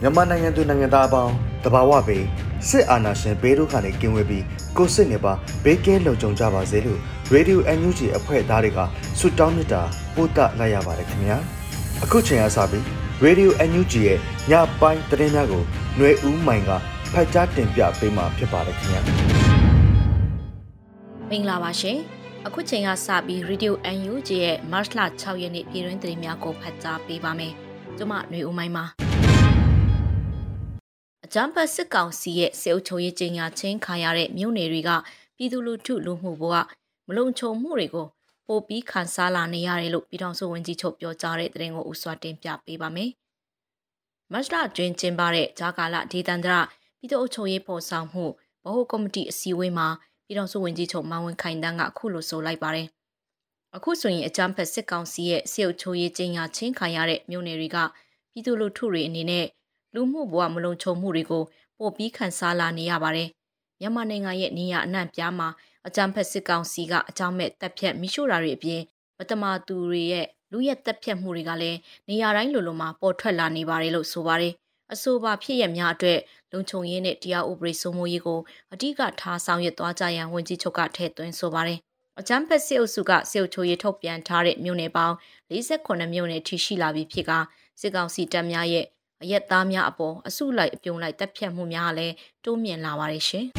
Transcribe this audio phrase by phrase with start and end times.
[0.00, 2.18] မြန်မာနိုင်ငံသူနိုင်ငံသားအပေါင်းတဘာဝပေ
[2.68, 4.44] စစ်အာဏာရှင်ဘေးဒုက္ခနဲ့ကင်းဝေးပြီး
[4.76, 5.32] ကိုစစ်နေပါ
[5.64, 7.00] ဘေးကင်းလုံခြုံကြပါစေလို့
[7.34, 8.78] Radio NUG အဖွဲ့သားတွေက
[9.18, 9.82] ဆုတောင်းမေတ္တာ
[10.14, 11.36] ပို့သလိုက်ရပါတယ်ခင်ဗျာ
[12.04, 12.84] အခုချိန်ကစပြီး
[13.24, 14.18] Radio NUG ရဲ့
[14.50, 15.62] ညပိုင်းသတင်းများကို
[15.96, 16.70] ຫນွေဦးမိုင်က
[17.12, 19.00] ဖတ်ကြားတင်ပြပေးမှာဖြစ်ပါတယ်ခင်ဗျာ
[21.30, 21.98] မင်္ဂလာပါရှင်
[22.48, 24.90] အခုချိန်ကစပြီး Radio NUG ရဲ့ March
[25.20, 27.52] 6ရက်နေ့ပြည်တွင်းသတင်းများကိုဖတ်ကြားပေးပါမယ်
[27.96, 28.84] ကျွန်မຫນွေဦးမိုင်ပါ
[31.32, 34.90] ဂျမ်ပတ်စစ်ကောင်စီရဲ့စေအုပ်ချုပ်ရေးကြီးညာချင်းခံရတဲ့မြို့နယ်တွေက
[35.36, 36.54] ပြည်သူလူထုလူမှုဘဝ
[37.06, 38.06] မလုံခြုံမှုတွေကို
[38.46, 43.10] ပိုပြီးခံစားလာနေရတယ်လို့ပြည်ထောင်စုဝန်ကြီးချုပ်ပြောကြားတဲ့သတင်းကိုဥစွာတင်ပြပေးပါမယ်။
[44.32, 46.54] မတ်လတွင်ကျင်းပတဲ့ဂျာကာလဒေသန္တရ
[46.98, 49.88] ပြည်သူ့အုပ်ချုပ်ရေးပေါ်ဆောင်မှုဗဟိုကော်မတီအစည်းအဝေးမှာ
[50.26, 52.86] ပြည်ထောင်စုဝန်ကြီးချုပ်မန်ဝင်းခိုင်တန်းကအခုလိုဆိုလိုက်ပါတယ်။
[53.76, 57.78] အခုဆိုရင်အကြမ်းဖက်စစ်ကောင်စီရဲ့စေအုပ်ချုပ်ရေးကြီးညာချင်းခံရတဲ့မြို့နယ်တွေက
[58.32, 59.46] ပြည်သူလူထုတွေအနေနဲ့
[59.94, 61.42] လူမှုဘဝမလုံခြုံမှုတွေကို
[61.78, 63.28] ပိုပြီးခံစားလာနေရပါတယ်။
[63.80, 65.48] မြန်မာနိုင်ငံရဲ့နေရအနှံ့ပြားမှာ
[65.86, 68.80] အကြမ်းဖက်စစ်ကောင်စီကအကြောင်းမဲ့တပ်ဖြတ်မိရှို့တာတွေအပြင်
[69.18, 71.78] မတမာသူတွေရဲ့လူရက်တပ်ဖြတ်မှုတွေကလည်း
[72.08, 74.52] နေရာတိုင်းလိုလိုမှာပေါ်ထွက်လာနေပါတယ်လို့ဆိုပါတယ်။
[74.94, 76.20] အဆိုပါဖြစ်ရများအတွက်
[76.52, 78.40] လုံခြုံရေးနဲ့တရားဥပဒေစိုးမိုးရေးကို
[78.72, 81.78] အဓိကထားဆောင်ရွက်သွားကြရန်ဝန်ကြီးချုပ်ကထည့်သွင်းဆိုပါတယ်။
[82.20, 85.14] အကြမ်းဖက်စစ်အုပ်စုကစစ်အုပ်ချုပ်ရေးထုတ်ပြန်ထားတဲ့မြို့နယ်ပေါင်း
[85.50, 87.32] 48မြို့နယ်ထိရှိလာပြီဖြစ်က
[87.80, 88.84] စစ်ကောင်စီတပ်များရဲ့
[89.22, 92.14] အရက်သားများအပေါ်အစုလိုက်အပြုံလိုက်တပ်ဖြတ်မှုများလည်း
[92.44, 93.44] တိုးမြင့်လာပါတယ်ရှင်။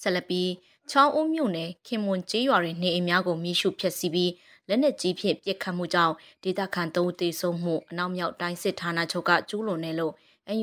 [0.00, 0.50] ဆက်လက်ပြီး
[0.90, 4.30] ချောင်းဦးမြို့နယ်ခင်မွန်ကျေးရွာတွင်နေအိမ်များကိုမိရှုဖျက်ဆီးပြီး
[4.68, 6.14] လက်နက်ကြီးဖြင့်ပစ်ခတ်မှုကြောင့်
[6.44, 10.14] ဒေသခံသုံးဦးသေဆုံးမှုအနောက်မြောက်တိုင်းစစ်ဌာနချုပ်ကကျူးလွန်တယ်လို့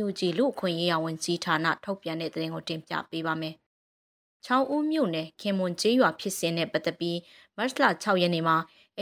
[0.03, 3.55] UNG လူအခွင့်ရေးရဝန်ကြီးဌာနထုတ်ပြန်တဲ့သတင်းကိုတင်ပြပေးပါမယ်။
[4.45, 7.17] ချောင်းဦးမြို့နယ်ခင်မွန်ကျေးရွာဖြစ်စဉ်နဲ့ပတ်သက်ပြီး
[7.57, 8.57] မတ်လ6ရက်နေ့မှာ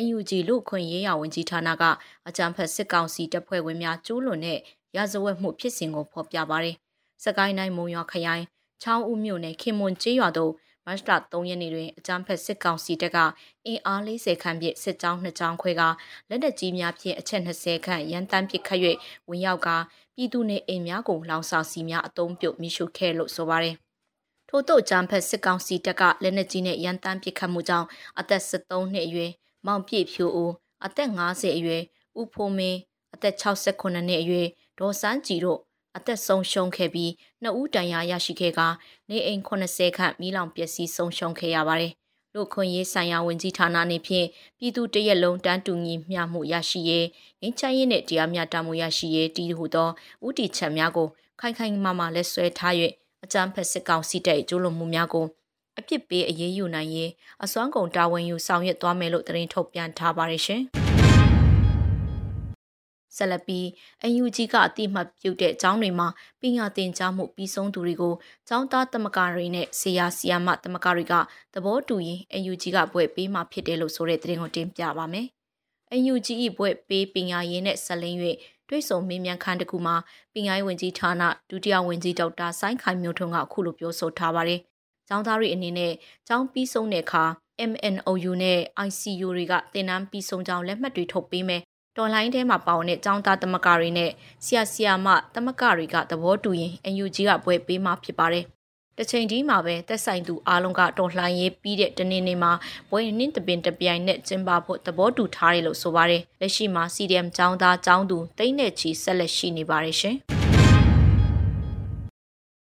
[0.06, 1.84] NUG လူခွင့်ရေးရဝန်ကြီးဌာနက
[2.28, 4.60] အကြံဖက်စစ်ကောင်စီတပ်ဖွဲ့ဝင်များကျူးလွန်တဲ့
[4.96, 6.76] ရာဇဝတ်မှုဖြစ်စဉ်ကိုဖော်ပြပါတယ်။
[7.24, 8.44] စကိုင်းတိုင်းမုံရွာခရိုင်
[8.84, 10.54] ချောင်းဦးမြို့နယ်ခင်မွန်ကျေးရွာသို့
[10.90, 13.18] မတ်လ3ရက်နေ့တွင်အကြမ်းဖက်စစ်ကောင်စီတပ်က
[13.66, 15.82] အင်အား40ခန့်ဖြင့်စစ်ကြောင်း2ကြောင်းခွဲက
[16.30, 18.80] လက်နက်ကြီးများဖြင့်အချက်20ခန့်ရန်တမ်းပစ်ခတ်၍
[19.30, 19.70] ဝင်ရောက်က
[20.16, 23.76] ပြည်သူနေအိမ်များကိုလောင်စာစီများအုံပြုတ်မိရှုခဲ့လို့ဆိုပါတယ်။
[24.50, 27.88] ထို့သောကြမ်းဖက်စစ်ကောင်စီတပ်ကလက်နက်ကြီးနဲ့ရန်တမ်းပစ်ခတ်မှုကြောင့်
[28.20, 29.32] အသက်73နှစ်အရွယ်
[29.66, 30.54] မောင်ပြည့်ဖြိုးဦး
[30.86, 31.84] အသက်50အရွယ်
[32.20, 32.80] ဦးဖိုးမင်း
[33.14, 34.48] အသက်68နှစ်အရွယ်
[34.80, 35.60] ဒေါ်စန်းကြည်တို့
[35.98, 37.12] အသက်ဆုံးရှုံးခဲ့ပြီး
[37.42, 38.60] နှစ်ဦးတန်ရာရရှိခဲ့က
[39.10, 41.94] နေအိမ်80ခန့်မိလောင်ပျက်စီးဆုံးရှုံးခဲ့ရပါတယ်။
[42.34, 47.08] လူခွင့်ရေးဆိုင်ရာဝန်ကြီးဌာနနေဖြင့်ပြည်သူတရက်လုံးတန်းတူညီမျှမှုရရှိရေး
[47.42, 49.90] ငင်းချမ်းရေးနဲ့တရားမျှတမှုရရှိရေးတည်ဟူသော
[50.28, 51.08] ဥတီချက်များကို
[51.40, 52.74] ခိုင်ခိုင်မာမာလက်ဆွဲထား၍
[53.24, 55.26] အကြမ်းဖက်စစ်ကောင်စီတပ်ကျိုးလွန်မှုများကို
[55.80, 57.10] အပြစ်ပေးအရေးယူနိုင်ရေး
[57.44, 60.64] အစွမ်းကုန်တာဝန်ယူဆောင်ရွက်သွားမယ်လို့သတင်းထုတ်ပြန်ထားပါတယ်ရှင်။
[63.20, 63.60] ဆလပီ
[64.04, 66.08] အယူကြီးကအတိမတ်ပြုတ်တဲ့အကြောင်းတွေမှာ
[66.42, 68.14] ပညာသင်ကြားမှုပြီးဆုံးသူတွေကို
[68.48, 71.14] ကျောင်းသားတမကတွေနဲ့ဆရာဆရာမတမကတွေက
[71.54, 75.28] သဘောတူရင်အယူကြီးကဘွဲ့ပေးမှဖြစ်တယ်လို့ဆိုတဲ့သတင်းကိုတင်ပြပါမယ်။
[75.94, 78.18] အယူကြီး၏ဘွဲ့ပေးပညာရေးနဲ့ဆက်လင်း၍
[78.70, 79.96] တွေ့ဆုံမေးမြန်းခန်းတစ်ခုမှာ
[80.34, 84.60] ပညာရေးဝန်ကြီးဌာနဒုတိယဝန်ကြီးဒေါက်တာဆိုင်းခိုင်မျိုးထွန်းကအခုလိုပြောဆိုထားပါတယ်
[85.08, 85.94] ကျောင်းသားတွေအနေနဲ့
[86.28, 87.24] ကျောင်းပြီးဆုံးတဲ့အခါ
[87.72, 91.62] MNOU နဲ့ ICU တွေကသင်တန်းပြီးဆုံးကြောင်းလက်မှတ်တွေထုတ်ပေးမယ်။
[92.00, 94.12] တော်လိုင်းထဲမှာပါဝင်တဲ့ကျောင်းသားသမဂ္ဂတွေနဲ့
[94.46, 98.46] ဆရာဆရာမသမဂ္ဂတွေကသဘောတူရင် NUG ကဘွဲပေးမှဖြစ်ပါတယ်။
[98.98, 102.52] တချိန်ဒီမှာပဲတက်ဆိုင်သူအားလုံးကတော်လှန်ရေးပြီးတဲ့တနေ့နေ့မှာ
[102.92, 110.16] ဘွဲနှင်းတပင်တပြိုင်နဲ့ကျင်းပဖို့သဘောတူထားတယ်လို့ဆိုပါတယ်။လက်ရှိမှာ CDM ကျောင်းသားကျောင်းသူတိမ့်နဲ့ချီဆက်လက်ရှိနေပါတယ်ရှင်။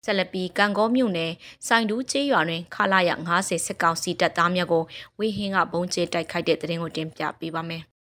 [0.05, 1.33] ဆက်လက်ပြီးကံကောမြို့နယ်
[1.67, 4.85] စိုင်တူးကျေးရွာတွင်ခလာရ90စစ်ကောင်စီတပ်သားများကို
[5.19, 7.85] ဝေဟင်းကဘုံကျဲတိုက်ခိုက်တဲ့တဲ့ရင်ကိုတင်ပြပေးပါမယ်။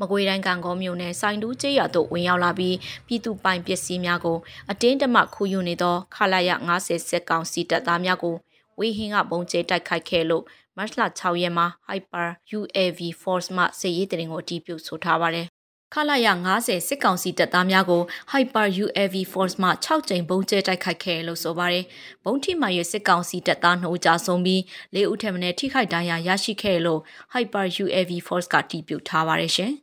[0.00, 4.38] မကွေးတိုင်းကံကောမြို့နယ်စိုင်တူးကျေးရွာသို့ဝင်ရောက်လာပြီးပြည်သူပိုင်ပစ္စည်းများကို
[4.70, 6.50] အတင်းတမခုယူနေသောခလာရ
[6.80, 8.36] 90စစ်ကောင်စီတပ်သားများကို
[8.78, 10.44] ဝေဟင်းကဘုံကျဲတိုက်ခိုက်ခဲ့လို့
[10.76, 12.26] မတ်လ6ရက်မှာ Hyper
[12.58, 15.46] UAV Force မှစစ်ရေးတရင်ကိုအတည်ပြုဆိုထားပါတယ်
[15.94, 16.28] ခလာရ
[16.58, 18.02] 90စစ်ကောင်စီတပ်သားများကို
[18.32, 21.84] Hyper UAV Force မှ6ကြိမ်ဘုံကျဲတိုက်ခိုက်ခဲ့လို့ဆိုပါတယ်။
[22.24, 24.60] ဘုံထိမှရဲ့စစ်ကောင်စီတပ်သားနှုတ်ကြဆုံးပြီး
[24.94, 27.00] ၄ဦးထက်မနည်းထိခိုက်ဒဏ်ရာရရှိခဲ့လို့
[27.34, 29.72] Hyper UAV Force ကတည်ပြုထားပါတယ်ရှင်။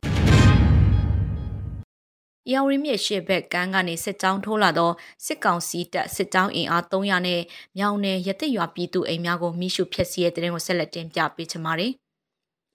[2.54, 4.92] ။ရောင်ရင်းမြစ်ရှေ့ဘက်ကမ်းကနေစစ်ကြောင်းထိုးလာသော
[5.26, 7.42] စစ်ကောင်စီတပ်စစ်ကြောင်းအင်အား300နဲ့
[7.78, 11.94] မြောင်နယ်ရသက်ရွာပြည်သူအိမ်များကိုမိရှုဖျက်ဆီးတဲ့တဲ့ရင်ကိုဆက်လက်တင်ပြပေးချင်ပါတယ်။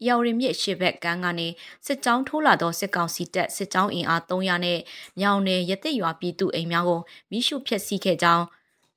[0.06, 1.48] ရောင်ရင်မြစ်ရှေ့ဘက်ကမ်းကနေ
[1.86, 4.78] စစ်ကြောင်းထိုးလာသောစစ်ကောင်စီတပ်စစ်ကြောင်းအင်အား300နဲ့
[5.20, 7.00] မြောင်နယ်ရသက်ရွာပြည်သူအိမ်များကို
[7.30, 8.44] မိရှုဖျက်ဆီးခဲ့ကြောင်း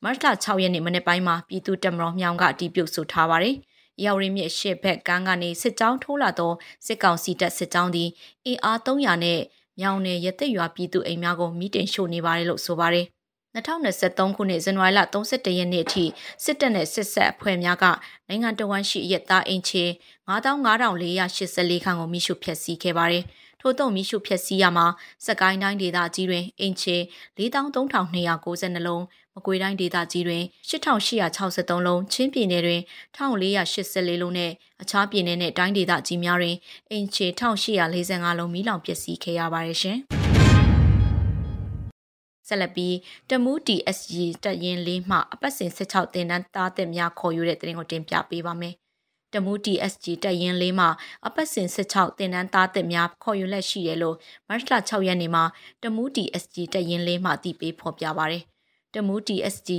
[0.03, 3.55] မတ်လ6ရက်နေ့မနေ့ပိုင်းမှာပြည်သူတပ်မတော်မြောင်ကအတည်ပြုဆိုထားပါတယ်။
[4.05, 6.51] ရောင်ရင်မြစ်ရှေ့ဘက်ကမ်းကနေစစ်ကြောင်းထိုးလာသော
[6.85, 8.09] စစ်ကောင်စီတပ်စစ်ကြောင်းသည်
[8.45, 9.39] အင်အား300နဲ့
[9.79, 13.05] မြောင်နယ်ရသက်ရွာပြည်သူအိမ်များကိုမိတင်ရှို့နေပါတယ်လို့ဆိုပါတယ်
[13.57, 16.05] 2023ခုနှစ်ဇန်နဝါရီလ31ရက်နေ့အထိ
[16.43, 17.85] စစ်တပ်နဲ့စစ်ဆက်အဖွဲ့များက
[18.27, 19.83] နိုင်ငံတော်ဝန်ရှိရက်သားအင်ချေ
[20.27, 23.23] 95,484ခန်းကိုမိရှုဖျက်ဆီးခဲ့ပါတယ်။
[23.61, 24.85] ထို့သောမိရှုဖျက်ဆီးရမှာ
[25.25, 26.97] စကိုင်းတိုင်းဒေသကြီးတွင်အင်ချေ
[27.37, 29.03] 43,292လုံး
[29.35, 32.81] မကွေးတိုင်းဒေသကြီးတွင်8863လုံးချင်းပြည်နယ်တွင်
[33.15, 34.51] 1484လုံးနဲ့
[34.81, 36.55] အခြားပြည်နယ်နဲ့တိုင်းဒေသကြီးများတွင်
[36.91, 39.99] အင်ချေ1845လုံးမိလောင်ပျက်စီးခဲ့ရပါတယ်ရှင်။
[42.47, 42.95] ဆက်လက်ပြီး
[43.29, 44.13] တမူး DSG
[44.43, 48.73] တပ်ရင်းလေးမှအပတ်စဉ်16တင်တန်းသားသက်များခေါ်ယူတဲ့တင်ကိုတင်ပြပေးပါမယ်။
[49.33, 50.87] တမူး DSG တပ်ရင်းလေးမှ
[51.27, 54.15] အပတ်စဉ်16တင်တန်းသားသက်များခေါ်ယူလက်ရှိတယ်လို့
[54.47, 55.43] မတ်လ6ရက်နေ့မှာ
[55.83, 58.43] တမူး DSG တပ်ရင်းလေးမှတည်ပေးဖော်ပြပါရယ်။
[58.93, 59.69] တမူး DSG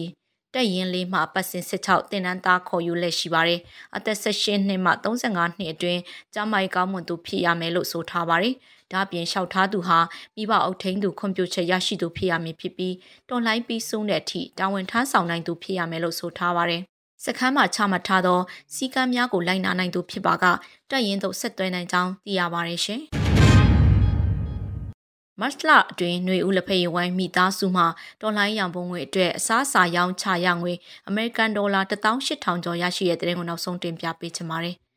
[0.54, 3.60] တက်ရင်လေးမှပတ်စဉ်16တင်နန်းသားခေါ်ယူလက်ရှိပါတယ်။
[3.96, 6.00] အသက်16နှစ်မှ35နှစ်အတွင်း
[6.34, 8.54] ကျမိုက်ကောင်းမွန်သူဖြစ်ရမယ်လို့ဆိုထားပါတယ်။
[8.92, 9.98] ဒါပြင်လျှောက်ထားသူဟာ
[10.36, 12.94] မိဘအုပ်ထိန်းသူခွင့်ပြုချက်ရရှိသူဖြစ်ရမည်ဖြစ်ပြီး
[13.28, 16.82] တော်လှန်ပြီးဆုံးတဲ့အထိတာဝန်ထမ်းဆောင်နိုင်သူဖြစ်ရမယ်လို့ဆိုထားပါတယ်။
[17.24, 18.40] စခန်းမှာချမှတ်ထားသော
[18.74, 20.44] စီကံများကိုလိုက်နာနိုင်သူဖြစ်ပါက
[20.90, 23.02] တက်ရင်သို့ဆက်သွဲနိုင်ကြောင်းသိရပါတယ်ရှင်။
[25.40, 27.84] မတ်လအတွင်းຫນွေဦးလက်ဖက်ရဝိုင်းမိသားစုမှ
[28.20, 30.72] ဒေါ်လာရောင်ပုံငွေအတွက်အစားအစာရောင်းချရငွေ
[31.08, 34.76] အမေရိကန်ဒေါ်လာ18000ကျော်ရရှိတဲ့တဲ့ကိုနောက်ဆုံးတင်ပြပေးချင်ပါတယ်။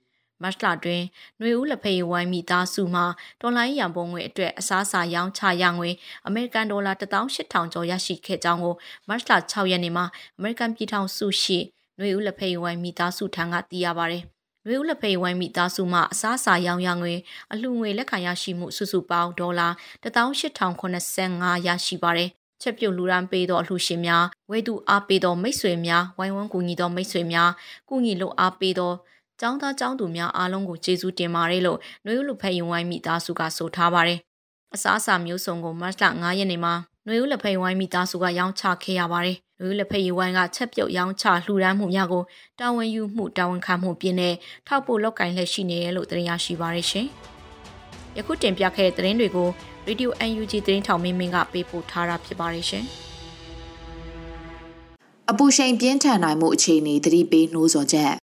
[0.42, 1.04] မတ်လအတွင်း
[1.38, 3.02] ຫນွေဦးလက်ဖက်ရဝိုင်းမိသားစုမှ
[3.40, 5.90] ဒေါ်လာရောင်ပုံငွေအတွက်အစားအစာရောင်းချရငွေ
[6.26, 8.74] အမေရိကန်ဒေါ်လာ18000ကျော်ရရှိခဲ့ကြောင်းကို
[9.08, 9.22] မတ်လ
[9.52, 10.04] 6ရက်နေ့မှာ
[10.38, 11.58] အမေရိကန်ပြည်ထောင်စုရှိ
[11.96, 14.24] ຫນွေဦးလက်ဖက်ရဝိုင်းမိသားစုထံကသိရပါတယ်။။
[14.68, 17.14] ရွေးဦးလက်ဖေးဝိုင်းမိသားစုမှအစားအစာရောင်းရငွေ
[17.52, 19.68] အလှငွေလက်ခံရရှိမှုစုစုပေါင်းဒေါ်လာ
[20.02, 22.30] 18085ရရှိပါတယ်။
[22.62, 27.50] ချက်ပြုတ်လူရန်ပေးသောအလှရှင်များဝဲသူအားပေးသောမိတ်ဆွေများဝိုင်းဝန်းကူညီသောမိတ်ဆွေများ
[27.88, 28.92] ကူညီလို့အားပေးသော
[29.41, 34.19] ចောင်းသားចောင်းသူများအားလုံးကိုကျေးဇူးတင်ပါတယ်လို့နှွေဦးလူဖက်ရင်ဝိုင်းမိသားစုကဆိုထားပါတယ်။
[34.75, 36.73] အစားအစာမျိုးစုံကိုမတ်လ9ရက်နေ့မှာ
[37.07, 42.23] နှွေဦးလက်ဖက်ဝိုင်းမိသားစုကရောင်းချခဲ့ရပါတယ်။လူလက်ဖက်ရည်ဝိုင်းကချက်ပြုတ်ရောင်းချလှူဒန်းမှုများကို
[42.59, 44.33] တာဝန်ယူမှုတာဝန်ခံမှုပြင်းနဲ့
[44.67, 47.07] ထောက်ပို့လောက်ကင်လက်ရှိနေရလို့တင်ရရှိပါရရှင်။
[48.17, 49.49] ယခုတင်ပြခဲ့တဲ့သတင်းတွေကို
[49.87, 52.85] Radio UNG သတင်းထောင်မင်းမင်းကပေးပို့ထားတာဖြစ်ပါရရှင်။
[55.29, 58.20] အပူရှိန်ပြင်းထန်နိုင်မှုအခြေအနေသတိပေးနှိုးဆော်ချက်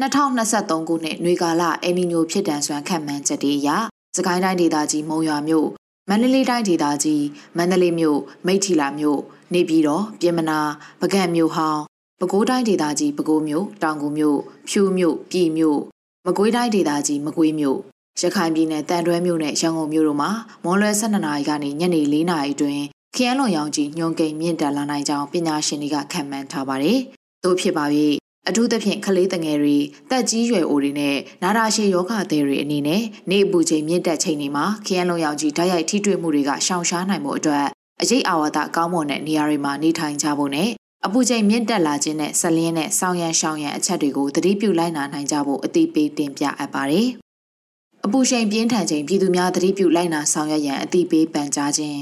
[0.00, 3.68] 2023ခုနှစ်နွေကာလအယ်နီညိုဖြစ်တန်စွမ်းခန့်မှန်းချက်တွေအရ
[4.16, 5.68] စကိုင်းတိုင်းဒေသကြီးမုံရွာမြို့
[6.08, 7.24] မန္တလေးတိုင်းဒေသကြီး
[7.56, 9.20] မန္တလေးမြို့မိထီလာမြို့
[9.54, 10.58] နေပြည်တော်ပြင်မနာ
[11.00, 11.82] ပကံမြို့ဟောင်း
[12.20, 14.38] ပဲခူးတိုင်းဒေသကြီးပဲခူးမြို့တောင်ကူမြို့
[14.68, 15.78] ဖြူမြို့ပြည်မြို့
[16.26, 17.78] မကွေးတိုင်းဒေသကြီးမကွေးမြို့
[18.20, 20.30] ရခိုင်ပြည်နယ်တန်တွဲမြို့နဲ့ရန်ကုန်မြို့တို့မှာ
[20.64, 22.82] မွန်လွယ်12နာရီကနေညနေ4နာရီအတွင်း
[23.16, 26.98] ခရမ်းလွန်ရောင်ကြီးညွန်ကိန်မြင့်တက်လာနိုင်ကြောင်းပညာရှင်တွေကခန့်မှန်းထားပါတယ်။
[27.44, 27.86] သို့ဖြစ်ပါ၍
[28.48, 29.76] အထူးသဖြင့်ကလေးငယ်တွေ
[30.10, 37.66] တက်ကြီးရွယ်အိုတွေနဲ့နာတာရှည်ယောဂသည်တွေအနေနဲ့နေအပူချိန်မြင့်တက်ချိန်တွေမှာခရမ်းလွန်ရောင်ကြီးဓာတ်ရိုက်ထိတွေ့မှုတွေကရှောင်ရှားနိုင်မှုအတွက်
[38.02, 40.68] အရေးအာဝါဒကောင်းမွန်တဲ့နေရာတွေမှာနေထိုင်ကြဖို့နဲ့
[41.06, 47.08] အပူချိန်မြင့်တက်လာခြင်းနဲ့ဆက်လျင်းနဲ့ဆောင်းရံရှောင်းရံအချက်တွေကိုသတိပြုလိုက်နာနိုင်ကြဖို့အသိပေးတင်ပြအပ်ပါတယ်။
[48.04, 52.00] အပူချိန်ပြင်းထန်ခြင်းပြည်သူများသတိပြုလိုက်နာဆောင်ရွက်ရန်အသိပေးပန်ကြားခြင်း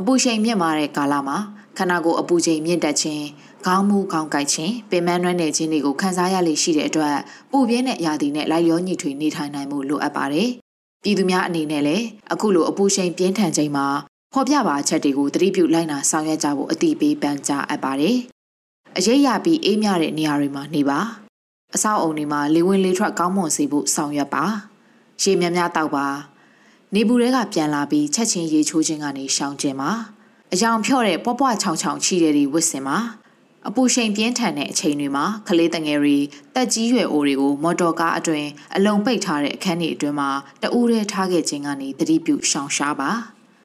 [0.00, 1.38] အပူချိန်မြင့်မာတဲ့ကာလမှာ
[1.78, 3.24] ခန္ဓာကိုယ်အပူချိန်မြင့်တက်ခြင်း
[3.66, 7.16] ခေါင်းမူခေါင်းကိုက်ခြင်းပင်မနှွမ်းနယ်ခြင်းတွေကိုခံစားရလေရှိတဲ့အတွက်
[7.50, 10.48] ပူပြင်းတဲ့ရာသီနဲ့လိုက်လျောညီထွေနေထိုင်နိုင်မှုလိုအပ်ပါတယ်။
[11.02, 13.86] ပြည်သူများအနေနဲ့လည်းအခုလိုအပူချိန်ပြင်းထန်ခြင်းမှာ
[14.32, 18.16] ဖော်ပြပါချက်တွေကိုသတိပြုလိုက်နာဆောင်ရွက်ကြဖို့အတိပေးပန်ကြားအပ်ပါတယ်။
[18.96, 20.98] အရေးရပြီးအေးမြတဲ့နေရာတွေမှာနေပါ။
[21.74, 24.44] အဆောက်အုံတွေမှာလေဝင်လေထွက်ကောင်းမွန်စေဖို့ဆောင်ရွက်ပါ။
[25.22, 26.06] ရေများများတောက်ပါ။
[26.94, 29.92] နေဘူးတွေကပြန်လာပြီးချက်ချင်းရေချိုးခြင်းကနေရှောင်ကျင်ပါ။
[30.52, 32.98] အယောင်ဖြော့တဲ့ပွားပွားချောင်ချောင်ချီတဲ့တွေဝစ်စင်ပါ။
[33.68, 36.16] အပူချိန်ပြင်းထန်တဲ့အချိန်တွေမှာကလေးတငယ်တွေ
[36.54, 40.30] တက်ကြီးရွယ်အိုတွေကိုမော်တော်ကားအတွင်အလုံးပိတ်ထားတဲ့အခန်းတွေအတွင်းမှာ
[40.62, 43.10] တဦးတည်းထားခဲ့ခြင်းကနေတတိပြုရှောင်ရှားပါ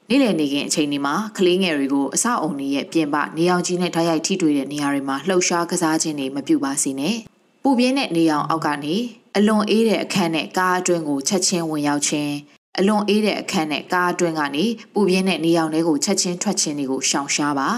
[0.09, 7.15] နေ့လည်နေခင်အချိန်ဒီမှာကလေးငယ်တွေကိုအဆောက်အုံတွေရဲ့ပြင်ပနေအောင်ကြီးနဲ့ဓာတ်ရိုက်ထိတွေ့တဲ့နေရာတွေမှာလှုပ်ရှားကစားခြင်းတွေမပြုပါစေနဲ့
[7.63, 8.95] ပူပြင်းတဲ့နေအောင်အောက်ကနေ
[9.37, 12.33] အလွန်အေးတဲ့အခန်းနဲ့ကားအတွင်းကိုချက်ချင်းဝင်ရောက်ခြင်း
[12.79, 17.69] အလွန်အေးတဲ့အခန်းနဲ့ကားအတွင်းကနေပူပြင်းတဲ့နေအောင်တွေကိုချက်ချင်းထွက်ခြင်းတွေကိုရှောင်ရှားပါ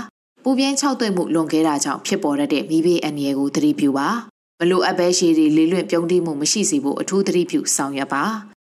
[0.44, 4.10] ပူပြင်း၆သွေ့မှုလွန်ခဲ့တာကြောင့်ဖြစ်ပေါ်တဲ့မိဘအန္တရာယ်ကိုသတိပြုပါ
[4.60, 8.24] မလိုအပ်ပဲရှည်တွေလေးလွင့်ပြုံးတိမှုမရှိစေဖို့အထူးသတိပြုဆောင်ရွက်ပါ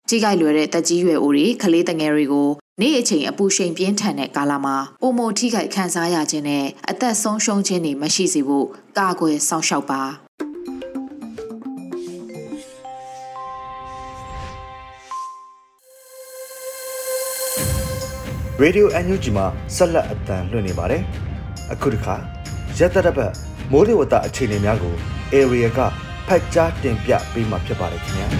[0.09, 2.49] ကြီးကြိုက်လွယ်တဲ့တက်ကြီးရွယ်အိုတွေကလေးတငယ်တွေကို
[2.81, 8.67] နေ့အချိန်အပူချိန်ပြင်းထန်တဲ့ကာလမှာပုံမထိခိုက်ခံစားရခြင်းနဲ့အသက်ဆုံးရှုံးခြင်းတွေမရှိစေဖို့
[8.99, 10.03] ကာကွယ်စောင့်ရှောက်ပါ
[18.61, 19.47] ရေဒီယို NUG မှာ
[19.77, 21.03] ဆက်လက်အသံလွှင့်နေပါတယ်။
[21.73, 22.15] အခုတစ်ခါ
[22.79, 23.33] ရက်တရပတ်
[23.73, 24.95] မိုးလေဝသအခြေအနေများကို
[25.35, 25.79] area က
[26.27, 28.29] ဖတ်ကြားတင်ပြပေးမှာဖြစ်ပါတယ်ခင်ဗျာ။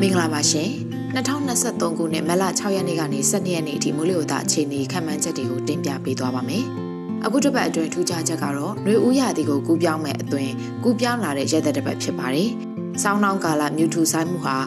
[0.00, 0.70] မင်္ဂလာပါရှင်
[1.14, 6.64] 2023ခုနှစ်မတ်လ6ရက်နေ့ကနေ12ရက်နေ့အထိမိုးလေဝသအခြေအနေခန့်မှန်းချက်တွေကိုတင်ပြပေးသွားပါမယ်။
[7.24, 10.50] အခုတစ်ပတ်အတွင်းထူးခြားချက်ကတော့နှွေဦးရာသီကိုကူးပြောင်းမဲ့အသွင်
[10.84, 12.52] ကူးပြောင်းလာတဲ့ရက်သက်တစ်ပတ်ဖြစ်ပါတယ်။
[13.02, 14.58] စောင်းနှောင်းကာလမြူထူဆိုင်မှုဟာ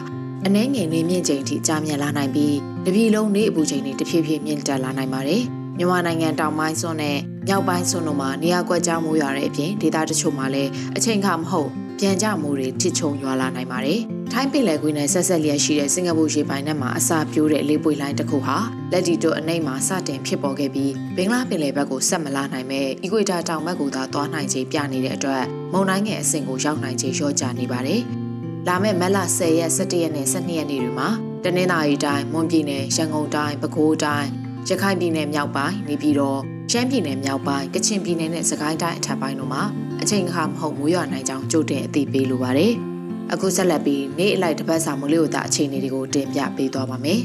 [0.46, 5.42] အနှဲငယ်နေမြင့်ချိန်ထိကြာမြင့်လာနိုင်ပြီးတပြည်လုံးနေအပူချိန်တွေတဖြည်းဖြည်းမြင့်တက်လာနိုင်ပါတယ်။
[5.76, 14.00] မြန်မာနိုင်ငံတောင်ပိုင်းစွန်းနဲ့မြောက်ပိုင်းစွန်းတို့မှာနေရာကွက်ကြားမိုးရွာတဲ့အပြင်ဒေသတချို့မှာလည်းအချိန်ခါမဟုတ်ပြန်ကြမှုတွေထစ်ချုံရွာလာနိုင်ပါတယ်။
[14.32, 18.56] ထိုင်းပင်လယ်ကွေးနဲ့ဆက်ဆက်လျက်ရှိတဲ့စင်ကာပူရေပိုင်နက်မှာအစာပြိုးတဲ့လေးပွေလိုင်းတစ်ခုဟာ
[18.92, 28.02] လက်တီတို့အနှိမ့်မှာစတင်ဖြစ်ပေါ်ခဲ့ပြီးဘင်္ဂလားပင်လယ်ဘက်ကိုဆက်မလာနိုင်မဲ့အီကွေတာတောင်ဘက်ကိုသာသွားနိုင်ခြေပြနေတဲ့အတွက်မုန်တိုင်းငယ်အဆင့်ကိုရောက်နိုင်ခြေလျော့ကျနေပါတယ်။
[28.68, 31.08] လာမယ့်မက်လ10ရက်17ရက်နဲ့12ရက်နေ့တွေမှာ
[31.44, 34.28] တနင်္သာရီတိုင်းမွန်ပြည်နယ်ရန်ကုန်တိုင်းပဲခူးတိုင်း
[34.68, 36.40] ရခိုင်ပြည်နယ်မြောက်ပိုင်းနေပြည်တော်
[36.70, 39.62] ရှမ်းပြည်နယ်မြောက်ပိုင်းကချင်ပြည်နယ်နဲ့စကိုင်းတိုင်းအထက်ပိုင်းတို့မှာ
[40.02, 42.72] အချိန်အခါမဟုတ်မိုးရွာနိုင်ကြောင်းကြိုတင်အသိပေးလိုပါတယ်။
[43.32, 47.20] အခုဆက်လက်ပြီးနေ့အလိုက်တစ်ပတ်စာမိုးလေဝသအခြေအနေတွေကိုတင်ပြပေးသွားပါမယ်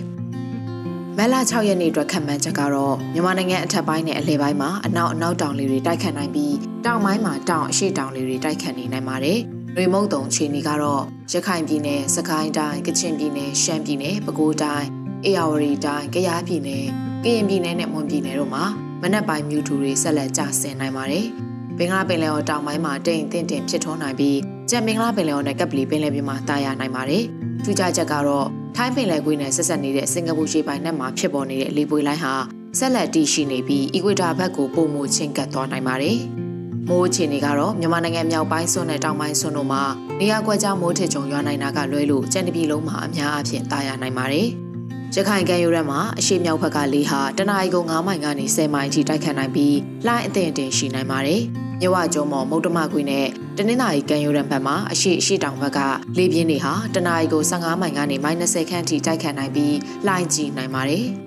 [1.17, 9.41] ။မက်လာ6ရက်နေ့အတွက်ခံမှန်းချက်ကတော့မြန်မာနိုင်ငံအထက်ပိုင်းနဲ့အလယ်ပိုင်းမှာအနောက်အနောက်တောင်လေတွေတိုက်ခတ်နိုင်ပြီးတောင်ပိုင်းမှာတောင်အရှေ့တောင်လေတွေတိုက်ခတ်နေနိုင်ပါတယ်။
[9.79, 14.86] ရေမုတ်တုံခြေနေကတော့ရခိုင်ပြည်နယ်၊စကိုင်းတိုင်း၊ကချင်ပြည်နယ်၊ရှမ်းပြည်နယ်၊ပဲခူးတိုင်း၊
[15.25, 16.86] အေရဝတီတိုင်း၊ကယားပြည်နယ်၊
[17.24, 18.63] ကရင်ပြည်နယ်နဲ့မွန်ပြည်နယ်တို့မှာ
[19.01, 21.25] မနက်ပိုင်းမြူထူတွေဆက်လက်ကျဆင်းနိုင်ပါတယ်။
[21.77, 24.38] ဘင်္ဂလားပင်လယ်ော်တောင်ပိုင်းမှာတိမ်အထင်တင်ဖြစ်ထွန်းနိုင်ပြီး
[24.69, 27.24] ကြံမင်္ဂလားပင်လယ်ော်နဲ့ကပ်ပလီပင်လယ်ပြင်မှာတာယာနိုင်ပါတယ်။
[27.63, 32.34] ထူးခြားချက်ကတော့ထိုင်းပင်လယ်ကွေးနဲ့ဆက်ဆက်နေတဲ့စင်ကာပူရေပိုင်နက်မှာဖြစ်ပေါ်နေတဲ့လေပွေလိုင်းဟာ
[32.79, 36.19] ဆက်လက်တည်ရှိနေပြီးအီကွေတာဘက်ကိုပုံမှုချင်းကပ်သွားနိုင်ပါတယ်။
[36.89, 39.84] မိုးအခြေအနေကတော့မြန်မာနိုင်ငံမြောက်ပိုင်းစွန်းနဲ့တောင်ပိုင်းစွန်းတို့မှာ
[40.20, 44.48] နေရာကွက်ကြားမိုးထစ်ကြုံရွာနိုင်တာကလွဲလို့ကြံတပြည်လုံးမှာအများအပြားတာယာနိုင်ပါတယ်။
[45.15, 49.75] ရခိုင်ကမ်းရိုးတန်းမှာအရှိမြောက်ဘက်ကလေဟာတနအီကု9မိုင်ကနေ10မိုင်အထိတိုက်ခတ်နိုင်ပြီး
[50.06, 51.41] လှိုင်းအထင်တင်ရှိနိုင်ပါတယ်။
[51.82, 53.27] မြဝကျုံမော်မုတ်တမကွေနဲ့
[53.58, 55.79] တနင်္သာရီကမ်းရိုးတန်းဘက်မှာအရှိအရှိတောင်ဘက်က
[56.17, 59.75] လေပြင်းတွေဟာတနအီကု15မိုင်ကနေ -30 ခန့်အထိတိုက်ခတ်နိုင်ပြီး
[60.08, 61.08] လှိုင်းကြီးနိုင်ပါတယ်။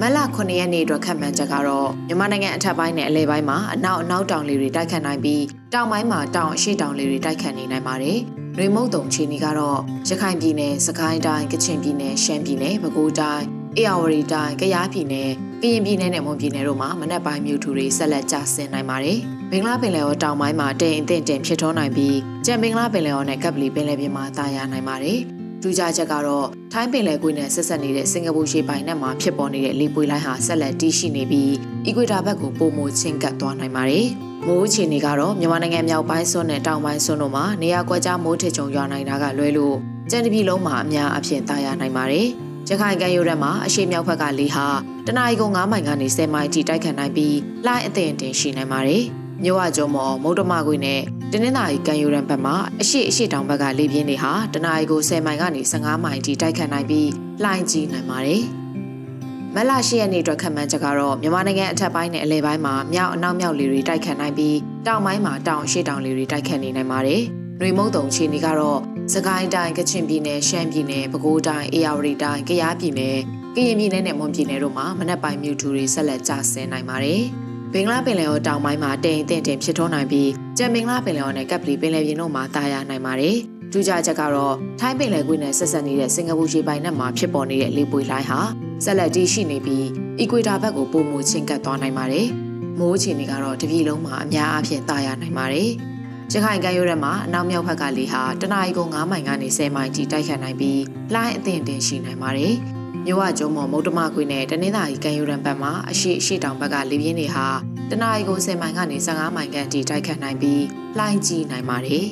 [0.00, 8.18] မလ9ရက်နေ့အတွက်ခန့်မှန်းချက်ကတော့မြန်မာနိုင်ငံအထက်ပိုင်းနဲ့အလယ်ပိုင်းမှာအနောက်အနောက်တောင်လေတွေတိုက်ခတ်နိုင်ပြီးတောင်ပိုင်းမှာတောင်အရှိတောင်လေတွေတိုက်ခတ်နေနိုင်ပါတယ်။
[8.56, 13.44] နှွေမုတ်တုံချီနီကတော့ရခိုင်ပြည်နယ်၊စကိုင်းတိုင်း၊ကချင်ပြည်နယ်၊ရှမ်းပြည်နယ်၊ပဲခူးတိုင်း၊
[13.76, 15.30] အေရဝတီတိုင်း၊ကယားပြည်နယ်၊
[15.62, 19.18] ကရင်ပြည်နယ်နဲ့မွန်ပြည်နယ်တို့မှာမနက်ပိုင်းမြို့ထူတွေဆက်လက်ကျဆင်းနိုင်ပါတယ်။
[19.50, 25.20] ဘင်္ဂလားပင်လယ်ော်တောင်ပိုင်းမှာတိမ်အထင်တင်ဖြစ်ထွန်းနိုင်ပြီးကြံဘင်္ဂလားပင်လယ်ော်နဲ့ကပ်ပလီပင်လယ်ပြင်မှာတာယာနိုင်ပါတယ်။
[25.64, 31.52] ထူးခြားချက်ကတော့ထိုင်းပင်လယ်ကွေ့နဲ့ဆက်ဆက်နေတဲ့စင်ကာပူရှေပိုင်နက်မှာဖြစ်ပေါ်နေတဲ့လေပွေလိုင်းဟာဆက်လက်တည်ရှိနေပြီး
[31.86, 34.06] အီကွေတာဘက်ကိုပုံမချင်းကပ်သွားနိုင်ပါတယ်။
[34.46, 39.76] မိုးအခြေအနေကတော့မြန်မာနိုင်ငံမြောက်ပိုင်းစွန်းနဲ့တောင်ပိုင်းစွန်းတို့မှာနေရာကွက်ကြားမိုးထစ်ချုံရွာနိုင်တာကလွဲလို့
[40.10, 42.26] ကြံတပြည်လုံးမှာအများအပြားတာယာနိုင်ပါတယ်။
[42.68, 44.66] ရခိုင်ကမ်းရိုးတန်းမှာအရှိမြောက်ဘက်ကလေဟာ
[45.06, 49.04] တနအီကု9မိုင်ကနေ10မိုင်ထိတိုက်ခတ်နိုင်ပြီးလှိုင်းအထင်တင်ရှိနိုင်ပါတယ်။
[49.42, 51.00] မြို့ဝကျုံမော်မုတ်တမကွေနဲ့
[51.32, 57.10] တနင်္သာရီကမ်းရိုးတန်းဘက်မှာအရှိအရှိတောင်ဘက်ကလေပြင်းတွေဟာတနအီကို10မိုင်ကနေ15မိုင်ထိတိုက်ခတ်နိုင်ပြီး
[57.42, 58.42] လှိုင်းကြီးနိုင်ပါတယ်။
[59.54, 67.22] မလရှိရက်နေ့အတွက်ခံမှန်းချက်ကတော့မြန်မာနိုင်ငံအထက်ပိုင်းနဲ့အလယ်ပိုင်းမှာမြောက်အနောက်မြောက်လေတွေတိုက်ခတ်နိုင်ပြီးတောင်ပိုင်းမှာတောင်အရှိတောင်လေတွေတိုက်ခတ်နေနိုင်ပါတယ်။
[67.60, 68.80] နှွေမုတ်တုံချီနေကတော့
[69.14, 73.18] စကိုင်းတိုင်းကချင်ပြည်နယ်ရှမ်းပြည်နယ်ပဲခူးတိုင်းအေရဝတီတိုင်းကယားပြည်နယ်
[73.54, 77.24] ကရင်ပြည်နယ်နဲ့မွန်ပြည်နယ်တို့မှာမနက်ပိုင်းမြူထူတွေဆက်လက်ကျဆင်းနိုင်ပါတယ်။
[77.76, 83.36] ဘင်္ဂလားပင်လယ်ော်တောင်ပိုင်းမှာတိမ်အထင်တင်ဖြစ်ထွန်းနိုင်ပြီးကြံမင်္ဂလားပင်လယ်ော်နဲ့ကပ်ပလီပင်လယ်ပြင်တို့မှာတာယာနိုင်ပါတယ်။
[83.72, 88.40] ထူးခြားချက်ကတော့ထိုင်းပင်လယ်ကွေ့နဲ့ဆက်ဆက်နေတဲ့စင်ကာပူရေပိုင်နက်မှာဖြစ်ပေါ်နေတဲ့လေပွေလိုင်းဟာ
[88.84, 89.86] ဆက်လက်တည်ရှိနေပြီး
[90.18, 92.26] အီကွေတာဘက်ကိုပုံမူချင်းကပ်သွားနိုင်ပါတယ်။
[92.78, 95.70] မိုးအခြေအနေကတော့တပြည်လုံးမှာအများအပြားတာယာနိုင်ပါတယ်။
[96.32, 100.80] ရခိုင်ကမ်းရိုးတန်းမှာအနောက်မြောက်ဘက်ကလေဟာတနအီကု9မိုင်ကနေ10မိုင်ထိတိုက်ခတ်နိုင်ပြီး
[101.14, 102.54] လှိုင်းအထင်တင်ရှိနိုင်ပါတယ်။
[103.06, 107.46] မြဝကျုံမော်မုတ်တမခွေနဲ့တနင်္သာရီကံယူရန်ဘက်မှာအရှိအရှိတောင်ဘက်ကလေပြင်းတွေဟာ
[107.90, 110.62] တနအီကို10မိုင်ကနေ15မိုင်ခန့်အထိတိုက်ခတ်နိုင်ပြီး
[110.98, 112.06] လှိုင်းကြီးနိုင်ပါတယ်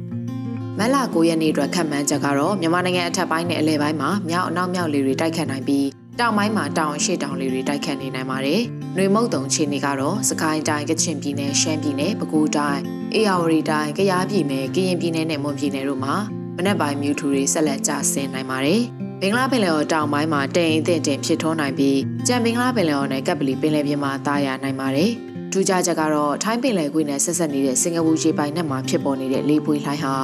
[0.78, 5.86] ။မက်လာ9ရက်နေ့အတွက်ခန့်မှန်းချက်ကတော့မြန်မာနိုင်ငံအထက်ပိုင်းနဲ့အလယ်ပိုင်းမှာမြောက်အနောက်မြောက်လေတွေတိုက်ခတ်နိုင်ပြီး
[6.20, 8.60] တောင်ပိုင်းမှာတောင်အရှိတောင်လေတွေတိုက်ခတ်နေနိုင်ပါတယ်။
[8.96, 12.82] နှွေမုတ်တုံခြေနေကတော့စကိုင်းတိုင်းကချင်ပြည်နယ်ရှမ်းပြည်နယ်ပဲခူးတိုင်း
[13.14, 16.14] အေရဝတီတိုင်းကယားပြည်နယ်ကရင်ပြည်နယ်နဲ့မွန်ပြည်နယ်တို့မှာ
[16.56, 18.84] မနက်ပိုင်းမြူထူတွေဆက်လက်ကျဆင်းနိုင်ပါတယ်။
[19.22, 25.10] ဘင်္ဂလားပင်လယ်ော်တောင်ပိုင်းမှာတိမ်အထင်တင်ဖြစ်ထွန်းနိုင်ပြီးကြံဘင်္ဂလားပင်လယ်ော်နဲ့ကပ်ပလီပင်လယ်ပြင်မှာတာယာနိုင်ပါတယ်။
[25.52, 30.14] ထူးခြားချက်ကတော့ထိုင်းပင်လယ်ကွေ့နဲ့ဆက်ဆက်နေတဲ့စင်ကာပူရေပိုင်နက်မှာဖြစ်ပေါ်နေတဲ့လေပွေလှိုင်းဟာ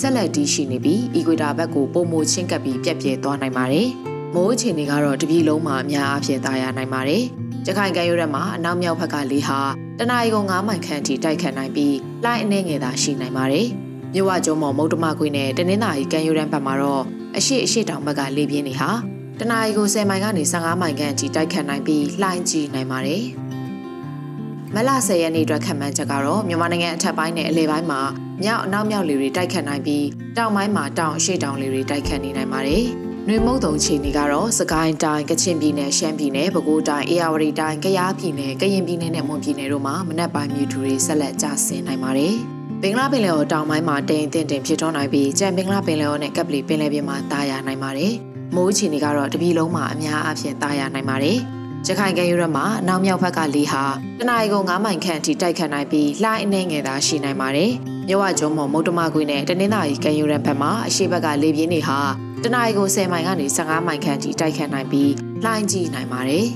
[0.00, 3.88] ဆက်လက်တည်ရှိနေပြီးအီကွေတာဘက်ကိုပုံမိုချင်းကပ်ပြီးပြက်ပြဲသွားနိုင်ပါတယ်။
[4.34, 7.22] မိုးအခြေအနေကတော့တပြည်လုံးမှာအများအပြားတာယာနိုင်ပါတယ်။
[7.66, 9.58] ကြခိုင်ကံရိုးရက်မှာအနောက်မြောက်ဘက်ကလေဟာ
[9.98, 13.66] တနအီကုံ9မိုင်ခန့်ထိတိုက်ခတ်နိုင်ပြီးလှိုင်းအနှဲငယ်သာရှိနိုင်ပါတယ်။
[14.14, 17.04] မြဝကျုံမော်မုတ်တမခွေနဲ့တနင်္သာရီကံရိုးရန်ဘက်မှာတော့
[17.38, 18.90] အရှိအရှိတောင်ဘက်ကလေပြင်းတွေဟာ
[19.38, 23.22] တနအီကို10မိုင်ကနေ15မိုင်ခန့်အထိတိုက်ခတ်နိုင်ပြီးလှိုင်းကြီးနိုင်ပါတယ်။
[24.74, 28.00] မလ10ရက်နေ့အတွက်ခန့်မှန်းချက်ကတော့မြန်မာနိုင်ငံအထက်ပိုင်းနဲ့အလယ်ပိုင်းမှာ
[28.42, 32.84] မြောက်အနောက်မြောက်လေတွေတိုက်ခတ်နိုင်ပြီးတောင်ပိုင်းမှာတောင်အရှိတောင်လေတွေတိုက်ခတ်နေနိုင်ပါတယ်။
[33.28, 42.36] နှွေမုတ်တုံချီနေကတော့စကိုင်းတိုင်းကချင်ပြည်နယ်ရှမ်းပြည်နယ်ပဲခူးတိုင်းအေရဝတီတိုင်းကယားပြည်နယ်ကရင်ပြည်နယ်နဲ့မွန်ပြည်နယ်တို့မှာမနက်ပိုင်းမြူထူတွေဆက်လက်ကျဆင်းနိုင်ပါတယ်။
[42.82, 48.12] ဘင်္ဂလားပင်လယ်ော်တောင်ပိုင်းမှာတိမ်တင်တင်ဖြစ်ထွန်းနိုင်ပြီးကြံဘင်္ဂလားပင်လယ်ော်နဲ့ကပ်ပလီပင်လယ်ပြင်မှာတာယာနိုင်ပါတယ်။
[48.54, 51.38] မိုးချီနေကတော့တပြည်လုံးမှာအများအပြားတာယာနိုင်ပါတယ်။
[51.86, 53.82] ရခိုင်ကမ်းရိုးရမှာအနောက်မြောက်ဘက်ကလေဟာ
[54.18, 57.70] တနအီကု9မိုင်ခန့်အထိတိုက်ခတ်နိုင်ပြီးလှိုင်းအနှဲငယ်သာရှိနိုင်ပါတယ်။
[58.08, 61.98] မြဝကျုံမော်မုတ်တမကွေးနဲ့တနင်္သာရီကမ်းရိုးရဘက်မှာအရှိဘက်ကလေပြင်းတွေဟာ
[62.42, 65.12] တနအီကို10မိုင်ကနေ15မိုင်ခန့်အထိတိုက်ခတ်နိုင်ပြီး
[65.44, 66.46] လှိုင်းကြီးနိုင်ပါတယ်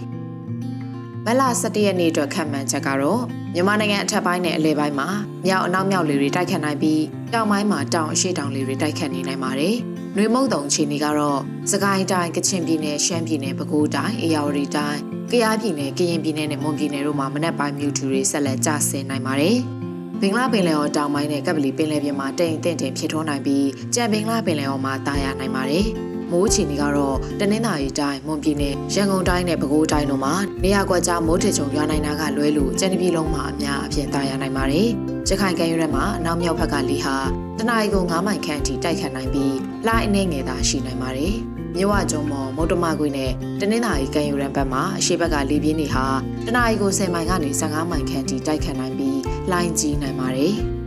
[1.25, 3.23] ။မလ17ရက်နေ့အတွက်ခံမှန်းချက်ကတော့
[3.55, 5.09] မြန်မာနိုင်ငံအထက်ပိုင်းနဲ့အလယ်ပိုင်းမှာ
[5.47, 7.03] မြောက်အနောက်မြောက်လေတွေတိုက်ခတ်နိုင်ပြီး
[7.33, 9.77] တောင်ပိုင်းမှာတောင်အရှေ့တောင်လေတွေတိုက်ခတ်နေနိုင်ပါတယ်။
[10.17, 11.41] နှွေမုတ်တုံအခြေအနေကတော့
[11.73, 19.57] စကိုင်းတိုင်းကချင်ပြည်နယ်ရှမ်းပြည်နယ်ပဲခူးတိုင်းအေရဝတီတိုင်းကယားပြည်နယ်ကရင်ပြည်နယ်နဲ့မွန်ပြည်နယ်တို့မှာမနက်ပိုင်းမြူထူတွေဆက်လက်ကျဆင်းနိုင်ပါတယ်။
[20.21, 25.87] ဘင်္ဂလားပင်လယ်ော်တောင်ပိုင်းနဲ့ကပ်ပလီပင်လယ်ပြင်မှာတိမ်အထင်တင်ဖြစ်ထွန်းနိုင်ပြီးကြံဘင်္ဂလားပင်လယ်ော်မှာတာယာနိုင်ပါတယ်။
[26.33, 34.89] မိုးချီနေကတော့တနင်္သာရီတိုင်းမွန်ပြည်နယ်ရန်ကုန်တိုင်းနဲ့ပဲခူးတိုင်းတို့မှာနေရာကွက်ကြားမိုးထချုံရွာနိုင်တာကလွဲလို့ကျန်ပြည်လုံးမှာအများအပြားတာယာနိုင်ပါတယ်။
[35.29, 37.17] ရခိုင်ကမ်းရိုးထဲမှာအနောက်မြောက်ဘက်ကလေဟာ
[37.59, 41.35] တနအီကို9မိုင်ခန့်အထိတိုက်ခတ်နိုင်ပြီးလှိုင်းအနေငယ်သာရှိနိုင်ပါတယ်။
[41.77, 46.07] မြဝကျုံမော်မုတ်တမကွေးနဲ့တနင်္သာရီကမ်းရိုးရန်ဘက်မှာအရှိဘက်ကလေပြင်းတွေဟာ
[46.47, 49.19] တနအီကို10မိုင်ကနေ15မိုင်ခန့်အထိတိုက်ခတ်နိုင်ပြီး
[49.51, 50.57] လှိုင်းကြီးနိုင်ပါတယ်။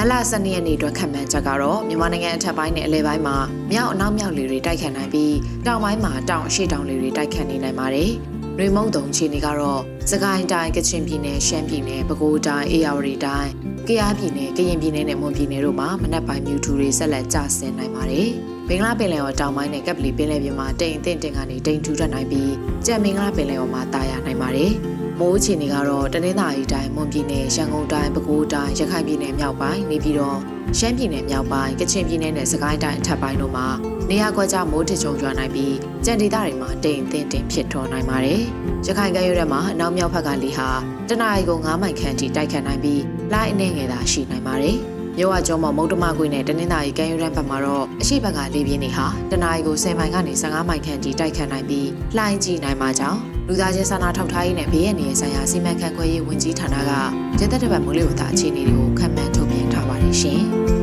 [0.00, 3.36] မလ12ရက်နေ့အတွက်ခန့်မှန်းချက်ကတော့မြန်မာနိုင်ငံအထက်ပိုင်းနဲ့အလယ်ပိုင်းမှာ
[3.72, 8.10] မြောက်အနောက်မြောက်လေတွေတိုက်ခတ်နိုင်ပြီးတောင်ပိုင်းမှာတောင်အရှေ့တောင်လေတွေတိုက်ခတ်နေနိုင်ပါတယ်။
[8.58, 9.80] နှွေမုံတုံချီနေကတော့
[10.10, 13.50] စကိုင်းတိုင်းကချင်ပြည်နယ်ရှမ်းပြည်နယ်ပဲခူးတိုင်းအေရဝတီတိုင်း
[13.88, 18.28] ကယားပြည်နယ်ကရင်ပြည်နယ်နဲ့မွန်ပြည်နယ်တို့မှာမနက်ပိုင်းမြူထူတွေဆက်လက်ကျဆင်းနိုင်ပါတယ်။
[18.68, 22.52] ဘင်္ဂလားပင်လယ်ော်တောင်ပိုင်းနဲ့ကပ်ပလီပင်လယ်ပြင်မှာတိမ်အထင်တင်ကနေတိမ်ထူထပ်နိုင်ပြီး
[22.86, 24.74] ကြံမင်္ဂလာပင်လယ်ော်မှာတာယာနိုင်ပါတယ်။
[25.20, 30.38] မိုးအခြေအနေကတော့တနင်္သာရီတိုင်းမွန်ပြည်နယ်ရန်ကုန်တိုင်းပဲခူးတိုင်းရခိုင်ပြည်နယ်မြောက်ပိုင်းနေပြည်တော်
[30.78, 33.66] ရှမ်းပြည်နယ်မြောက်ပိုင်းကချင်ပြည်နယ်နဲ့စကိုင်းတိုင်းအထက်ပိုင်းတို့မှာ
[34.10, 38.42] နေရာကွက်ကြားမိုးထချုံရွာနိုင်ပြီးကြံဒေသတွေမှာတိမ်အထင်တင်ဖြစ်ထွန်းနိုင်ပါတယ်။
[38.86, 40.68] ရခိုင်ကမ်းရိုးထဲမှာအနောက်မြောက်ဘက်ကလေဟာ
[41.08, 43.02] တနအီကို9မိုင်ခန့်ထိတိုက်ခတ်နိုင်ပြီး
[43.32, 44.78] လိုင်းအနှဲငယ်သာရှိနိုင်ပါတယ်။
[45.20, 56.92] မြဝကျော်မမုတ်တမခွေနဲ့တနင်္သာရီကမ်းရိုးတန်းဘက်မှာတော့အရှိဘက်ကလေပြင်းတွေဟာတနအီကို10မိုင်ကနေ15မိုင်ခန့်ထိတိုက်ခတ်နိုင်ပြီးလှိုင်းကြီးနိုင်မှာကြောင့်လူသားချင်းစာနာထောက်ထားရေးနဲ့ဘေးရန်တွေဆိုင်ရာစီမံခန့်ခွဲရေးဝန်ကြီးဌာနက
[57.38, 60.42] ကျန်းသက်တဲ့ဘက်မိုးလေဝသအခြေအနေတွေကိုခန့်မှန်းထုတ်ပြန်ထားပါတယ်ရှင်။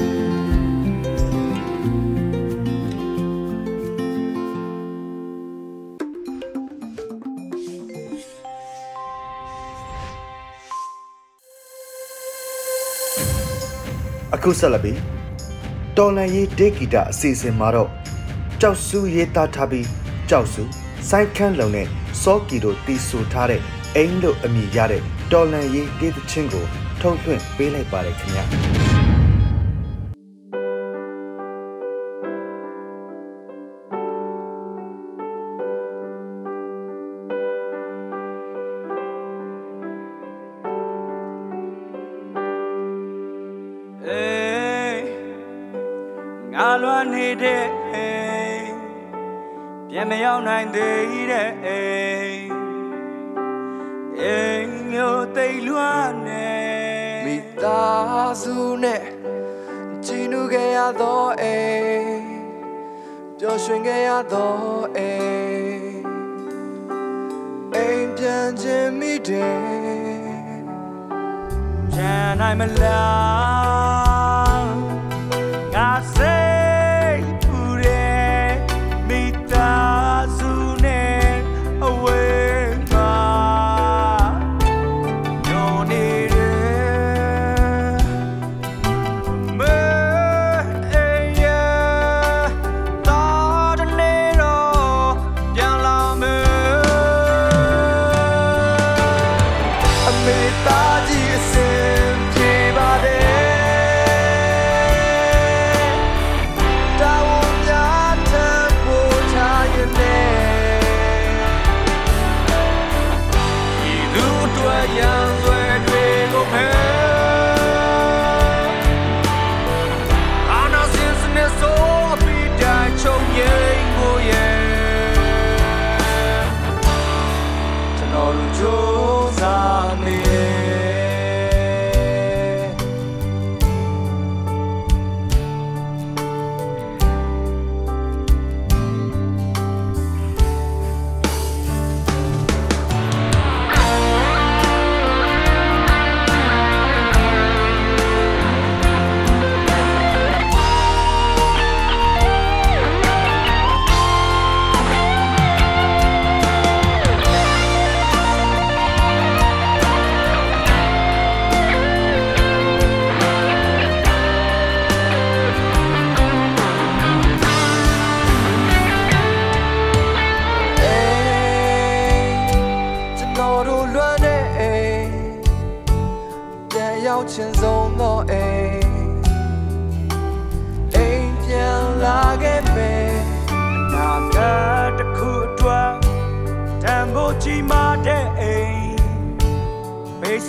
[14.34, 15.00] အခုဆက်လက်ပြီး
[15.98, 17.90] တော်လန်ရေးဒေဂီတာအစီအစဉ်မှာတော့
[18.62, 19.88] ကြောက်စုရေးသားထားပြီး
[20.30, 20.64] ကြောက်စု
[21.10, 21.88] စိုက်ခန်းလုံနဲ့
[22.24, 23.62] စောကီတို့တီးဆိုထားတဲ့
[23.96, 26.66] အိမ်လို့အမည်ရတဲ့တော်လန်ရေးတေးသချင်းကို
[27.02, 28.65] ထုတ်လွှင့်ပေးလိုက်ပါတယ်ခင်ဗျာ
[50.46, 51.82] န်မရောက်နိုင်သေးတဲ့အိ
[52.28, 52.48] မ်
[54.22, 56.50] အိမ်မျိုးတိတ်လွမ်းနေ
[57.26, 59.02] မိသားစုနဲ့
[60.06, 61.58] ချီနူခဲ့ရတော့အိ
[62.00, 62.24] မ်
[63.40, 65.96] ပျော်ရွှင်ခဲ့ရတော့အိမ်
[67.74, 69.58] အိမ်ပြန်ခြင်းမိတယ်
[71.94, 74.05] ချမ်းနိုင်မလား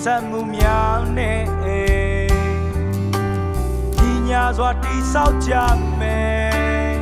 [0.03, 1.43] ဆက်မှုများနဲ့
[3.97, 5.55] ဒီညာစွာတိဆောက်ကြ
[6.01, 6.97] မယ်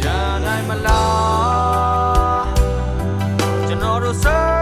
[0.00, 2.46] ကြံနိုင်မလား
[3.66, 4.57] ကျွန်တော်တို့စိတ်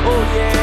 [0.00, 0.59] င်းထု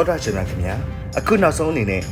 [0.00, 0.74] တောတာရှင်များခင်ဗျာ
[1.18, 2.02] အခုနောက်ဆုံးအနေနဲ့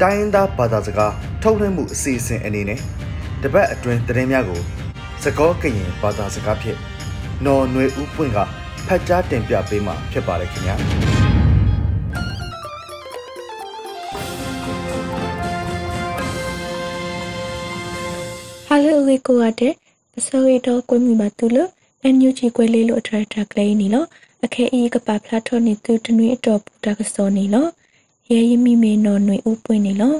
[0.00, 2.80] တိုင်းရင်းသားဘာသာစကားထုတ်လွှင့်မှုအစီအစဉ်အနေနဲ့
[3.42, 4.60] တပတ်အတွင်းသတင်းများကို
[5.24, 6.78] စကောကရင်ဘာသာစကားဖြင့်
[7.44, 8.38] နော်ຫນွေဦးပွင့်က
[8.86, 10.76] ဖတ်ကြားတင်ပြပေးမှာဖြစ်ပါတယ်ခင်ဗျာ
[18.66, 19.74] ဟာလိုဝေကိုရတဲ့
[20.12, 21.70] ပစိုးရတော့ကွဲမိပါသူလို့
[22.02, 24.08] အန်ယူချီကွဲလေးလို့အထရတာကလေးနီလို့
[24.44, 27.68] အခဲအီကပါဖလာထောနေသူတနွေအတော်ပူတာကစောနေလို့
[28.30, 30.18] ရဲရမိမေနော်ຫນွေဥပွင့်နေလို့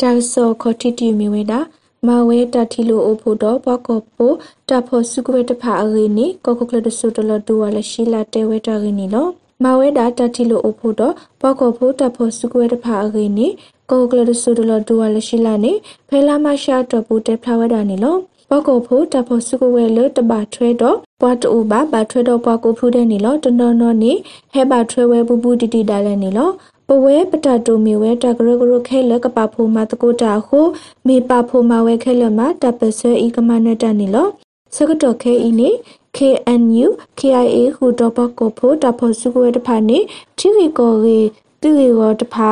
[0.00, 1.60] တာဆောခေါတီတီမီဝဲတာ
[2.06, 4.32] မဝဲတတိလိုအိုဖို့တော့ဘကောပို
[4.68, 9.30] တဖို့စုကွဲတဖာအရင်းနီကောကကလဒဆူတလဒူဝါလရှိလာတဲဝဲတာရင်းနီလို့
[9.62, 13.46] မဝဲတာတတိလိုအိုဖို့တော့ဘကောဖို့တဖို့စုကွဲတဖာအရင်းနီ
[13.90, 15.72] ကောကလဒဆူတလဒူဝါလရှိလာနေ
[16.08, 24.12] ဖဲလာမရှာတော့ပူတဲဖလာဝဲတာနေလို့ဘောက်ကိုဖို့တဖို့စုကဝဲလတပါထွဲတော့ ပွားတူပါပါထွဲတော့ပွားကိုဖူးတဲ့နေလို့တနော်နော်နေ
[24.52, 26.52] ဟဲပါထွဲဝဲပူပူတီတီတာလည်းနေလို့
[26.88, 30.60] ပဝဲပတတူမီဝဲတကရကရခဲလကပဖိုမတကိုတာဟု
[31.06, 34.30] မေပဖိုမဝဲခဲလမတပဆွဲဤကမနတနေလို့
[34.74, 35.70] စကတော့ခဲဤနေ
[36.16, 36.86] KNU
[37.18, 39.98] KIA ဟူတော့ဘကိုဖို့တဖို့စုကဝဲတဖာနေ
[40.38, 41.18] တီရီကိုရီ
[41.60, 42.50] တီရီကိုတဖာ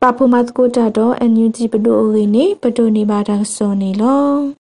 [0.00, 4.63] ပဖိုမတကိုတာတော့ NUG ပဒိုရီနေပဒိုနေပါတာစောနေလို့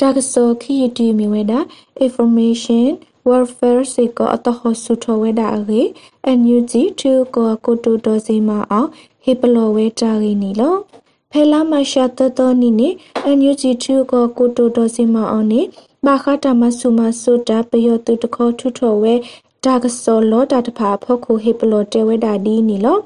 [0.00, 1.58] တာကစောခီတီမီဝဲတာ
[2.06, 2.88] information
[3.28, 5.82] warfare စေကအတဟဆုထဝဲတာအရေ
[6.38, 8.88] NUG 2ကိုကိုတိုတော်စီမအောင်
[9.24, 10.76] ဟေပလောဝဲတာရီနီလော
[11.30, 12.88] ဖဲလာမရှာတတော်နီနေ
[13.38, 15.62] NUG 2ကိုကိုတိုတော်စီမအောင်နေ
[16.04, 19.14] ဘာခတာမဆုမဆုတာပယောတုတခေါထုထောဝဲ
[19.64, 22.98] ဒါကစောလောတာတဖာဖောက်ခုဟေပလောတဲဝဲတာဒီနီလော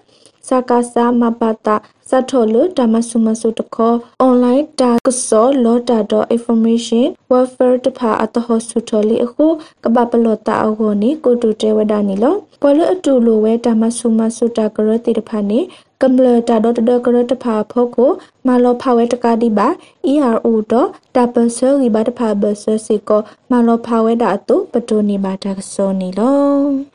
[0.48, 1.76] စကားစာမပတာ
[2.09, 3.94] စထောလတမဆုမဆုတခော
[4.26, 9.46] online တာကစောလောတာတော့ information warfare တဖာအတဟဆုထလီအခု
[9.85, 15.61] ကပပလောတာအခေါနီကိုတူတဲဝဒနီလောပေါ်လအတူလိုဝဲတမဆုမဆုတာကရတိတဖာနေ
[16.02, 18.11] ကမ္လတာတော့တဒကရတဖာဖို့ကို
[18.46, 19.68] မလောဖဝဲတကာဒီပါ
[20.12, 26.92] ERO တော့တပဆယ်ရီပါတဖာဘဆစီကိုမလောဖဝဲတာအတုပတိုနေပါတာကစောနီလော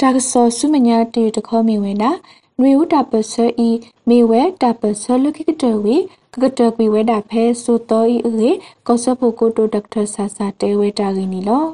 [0.00, 2.10] တာကစောဆုမညာတီတခေါမီဝဲနာ
[2.60, 3.34] နွေဦးတာပဆ
[3.66, 3.68] ဤ
[4.08, 5.96] မေဝဲတာပဆလခိကတဝေ
[6.32, 8.50] ကကတကွေဝဲတာဖဲဆိုတော်ဤအေ
[8.86, 11.64] ကောဆဖို့ကိုတိုဒေါက်တာဆာဆာတဲဝဲတာရင်းနီလော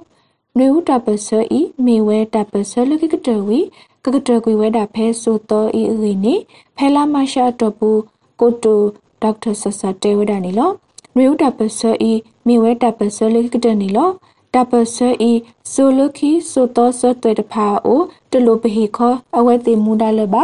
[0.57, 3.59] နွေဦးတာပဆဤမေဝဲတာပဆလခိကတဝေ
[4.05, 6.35] ကကတကွေဝဲတာဖဲဆိုတော်ဤအေနေ
[6.77, 8.01] ဖဲလာမရှာတော့ဘူး
[8.41, 8.75] ကိုတူ
[9.23, 10.71] ဒေါက်တာဆဆတဲဝဒနီလော
[11.17, 12.13] နွေဦးတပ်ပစအီ
[12.47, 14.11] မိဝဲတပ်ပစလေးကတနီလော
[14.55, 15.33] တပ်ပစအီ
[15.73, 20.35] ဆိုလခီဆိုတော့ဆတဲ့တဖာအိုတလူပဟီခောအဝဲတိမူဒါလဘ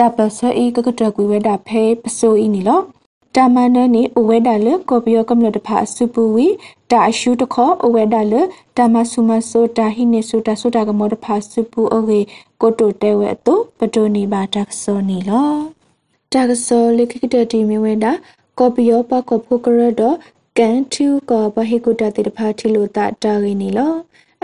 [0.00, 2.80] တပ်ပစအီကကတကွေဝဒဖဲပဆိုအီနီလော
[3.36, 6.46] တာမန်နနီအဝဲဒါလကော်ပီယောကမ္လတဖာစုပူဝီ
[6.90, 8.34] တာအရှုတခောအဝဲဒါလ
[8.76, 12.20] တာမဆုမဆိုတာဟိနေဆိုတာဆိုတာကမောတဖာစုပူအဝေ
[12.60, 15.52] ကိုတိုတဲဝဲတုပတိုနီဘာတက်ဆောနီလော
[16.32, 18.12] တာကဆောလိခိတတီမီဝဲဒါ
[18.58, 20.02] ကော်ပီယောပကောဖိုကရဒ
[20.58, 23.94] ကန်တူကဘဟေကုတာတေတဖာထီလိုတာတာရင်းနီလော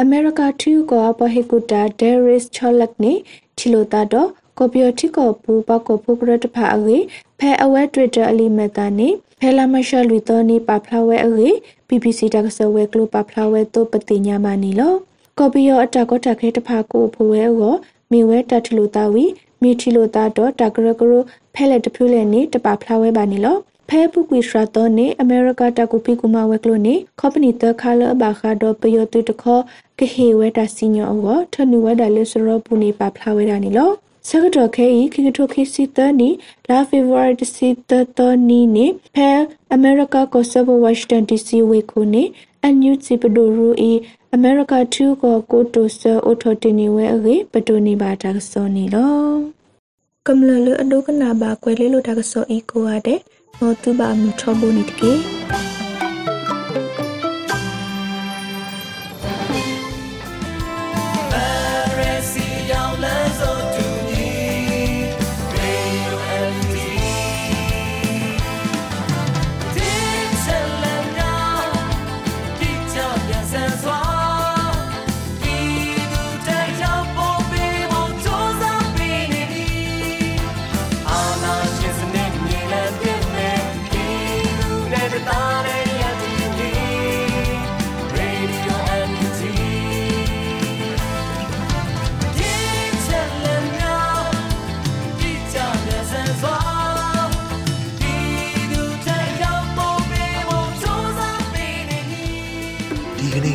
[0.00, 3.12] အမေရိကတူကဘဟေကုတာဒဲရစ်ချောလက်နေ
[3.58, 6.96] ထီလိုတာတော့ ကော်ပီယောတီကောပူပကောဖိုကရတဖာအဝေ
[7.38, 9.08] ဖဲအဝဲတွစ်တာအလီမက်တာနေ
[9.40, 11.48] ဖဲလာမရှလူတော်နေပါဖလာဝဲအဝေ
[11.88, 14.94] BBC တကဆဝဲကလိုပါဖလာဝဲတော့ပတိညာမနီလော
[15.38, 17.74] ကော်ပီယောအတကောတခဲတဖာကိုဖိုဝဲကို
[18.12, 19.24] မိဝဲတထီလိုတာဝီ
[19.62, 21.14] မိထီလိုတာတော့တကရကရ
[21.54, 23.56] ဖဲလက်တဖြူလဲနေတပါဖလာဝဲပါနီလော
[23.88, 29.60] ဖဲပုကွေရှရာတော့နေအမေရိကတကူပီကူမဝဲကလိုနေကော်ပနီတခါလဘာခါတော့ပယောတူတခော
[29.98, 33.90] ကဟေဝဲတာစီညောအောထနူဝဲတာလေစရောပူနေပါဖလာဝဲတာနီလော
[34.28, 36.28] စကတော့ခဲဤခိကထိုခိစီတနီ
[36.68, 39.30] လာဖေဗရီတစီတတနီနေဖဲ
[39.72, 42.24] အမေရိကကိုဆဘဝါရှင်တန်ဒီစီဝေခုနေ
[42.62, 43.92] အန်ယူစီပဒိုရူဤ
[44.34, 49.16] အမေရိက2ကိုကိုတိုဆာအိုထိုတင်နေဝဲအေပတိုနေပါတာစောနေလော
[50.26, 53.20] ကမ္လလအဒုကနာဘာကွယ်လေးလိုတာကစောဤကိုရတဲ့
[53.58, 55.12] မောတူဘာမထဘိုနိတကေ